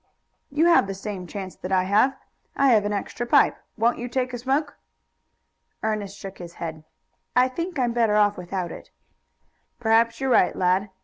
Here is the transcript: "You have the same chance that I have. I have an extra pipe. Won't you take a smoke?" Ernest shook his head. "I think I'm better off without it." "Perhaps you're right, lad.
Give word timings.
"You 0.49 0.65
have 0.65 0.87
the 0.87 0.95
same 0.95 1.27
chance 1.27 1.55
that 1.57 1.71
I 1.71 1.83
have. 1.83 2.17
I 2.55 2.69
have 2.69 2.85
an 2.85 2.91
extra 2.91 3.27
pipe. 3.27 3.55
Won't 3.77 3.99
you 3.99 4.07
take 4.09 4.33
a 4.33 4.39
smoke?" 4.39 4.79
Ernest 5.83 6.17
shook 6.17 6.39
his 6.39 6.55
head. 6.55 6.83
"I 7.35 7.47
think 7.47 7.77
I'm 7.77 7.93
better 7.93 8.15
off 8.15 8.35
without 8.35 8.71
it." 8.71 8.89
"Perhaps 9.79 10.19
you're 10.19 10.31
right, 10.31 10.55
lad. 10.55 10.89